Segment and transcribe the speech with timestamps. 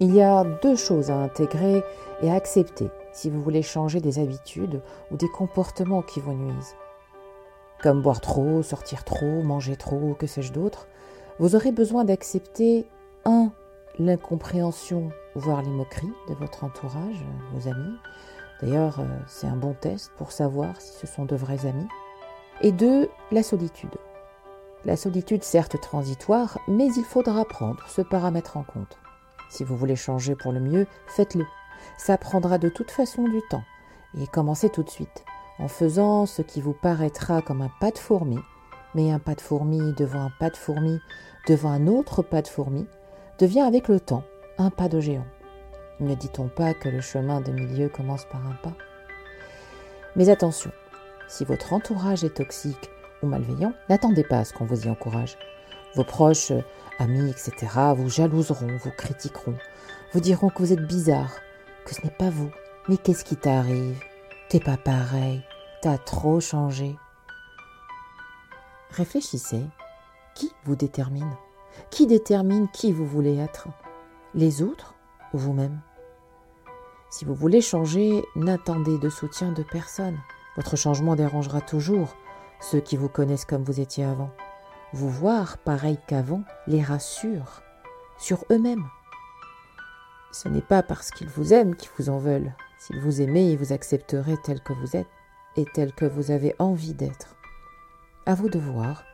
[0.00, 1.82] Il y a deux choses à intégrer
[2.22, 6.76] et à accepter si vous voulez changer des habitudes ou des comportements qui vous nuisent.
[7.82, 10.86] Comme boire trop, sortir trop, manger trop, que sais-je d'autre,
[11.40, 12.86] vous aurez besoin d'accepter
[13.24, 13.50] 1.
[13.98, 17.96] L'incompréhension, voire les moqueries de votre entourage, vos amis.
[18.60, 21.88] D'ailleurs, euh, c'est un bon test pour savoir si ce sont de vrais amis.
[22.60, 23.08] Et 2.
[23.32, 23.96] La solitude.
[24.84, 28.96] La solitude, certes transitoire, mais il faudra prendre ce paramètre en compte.
[29.48, 31.46] Si vous voulez changer pour le mieux, faites-le.
[31.96, 33.64] Ça prendra de toute façon du temps.
[34.18, 35.24] Et commencez tout de suite,
[35.58, 38.38] en faisant ce qui vous paraîtra comme un pas de fourmi,
[38.94, 40.98] mais un pas de fourmi devant un pas de fourmi
[41.46, 42.86] devant un autre pas de fourmi
[43.38, 44.24] devient avec le temps
[44.58, 45.26] un pas de géant.
[46.00, 48.74] Ne dit-on pas que le chemin de milieu commence par un pas?
[50.16, 50.72] Mais attention,
[51.28, 52.90] si votre entourage est toxique
[53.22, 55.36] ou malveillant, n'attendez pas à ce qu'on vous y encourage.
[55.94, 56.52] Vos proches,
[56.98, 57.54] amis, etc.,
[57.96, 59.56] vous jalouseront, vous critiqueront,
[60.12, 61.32] vous diront que vous êtes bizarre,
[61.84, 62.50] que ce n'est pas vous.
[62.88, 64.00] Mais qu'est-ce qui t'arrive?
[64.48, 65.42] T'es pas pareil,
[65.82, 66.96] t'as trop changé.
[68.90, 69.64] Réfléchissez.
[70.34, 71.36] Qui vous détermine?
[71.90, 73.68] Qui détermine qui vous voulez être?
[74.34, 74.94] Les autres
[75.32, 75.80] ou vous-même?
[77.10, 80.18] Si vous voulez changer, n'attendez de soutien de personne.
[80.56, 82.16] Votre changement dérangera toujours
[82.60, 84.30] ceux qui vous connaissent comme vous étiez avant.
[84.92, 87.62] Vous voir pareil qu'avant les rassure
[88.18, 88.86] sur eux-mêmes.
[90.32, 92.54] Ce n'est pas parce qu'ils vous aiment qu'ils vous en veulent.
[92.78, 95.08] S'ils vous aimaient, ils vous accepteraient tel que vous êtes
[95.56, 97.36] et tel que vous avez envie d'être.
[98.24, 99.04] À vous de voir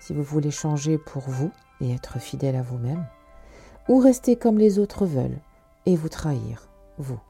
[0.00, 3.04] si vous voulez changer pour vous et être fidèle à vous-même,
[3.88, 5.40] ou rester comme les autres veulent
[5.86, 7.20] et vous trahir, vous.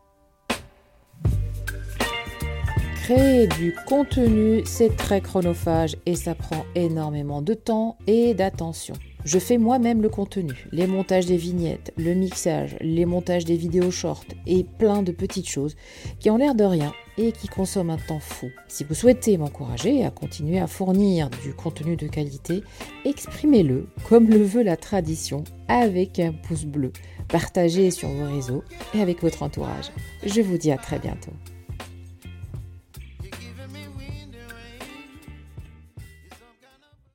[3.09, 8.93] Créer du contenu, c'est très chronophage et ça prend énormément de temps et d'attention.
[9.25, 13.91] Je fais moi-même le contenu, les montages des vignettes, le mixage, les montages des vidéos
[13.91, 15.75] short et plein de petites choses
[16.21, 18.51] qui ont l'air de rien et qui consomment un temps fou.
[18.69, 22.63] Si vous souhaitez m'encourager à continuer à fournir du contenu de qualité,
[23.07, 26.93] exprimez-le comme le veut la tradition avec un pouce bleu.
[27.29, 28.65] Partagez sur vos réseaux
[28.95, 29.93] et avec votre entourage.
[30.27, 31.33] Je vous dis à très bientôt.